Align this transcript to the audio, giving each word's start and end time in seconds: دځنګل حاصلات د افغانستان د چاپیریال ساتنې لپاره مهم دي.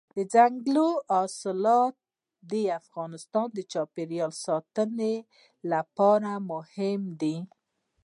دځنګل 0.15 0.77
حاصلات 1.11 1.95
د 2.51 2.53
افغانستان 2.79 3.47
د 3.53 3.59
چاپیریال 3.71 4.31
ساتنې 4.45 5.15
لپاره 5.71 6.31
مهم 6.51 7.01
دي. 7.21 7.37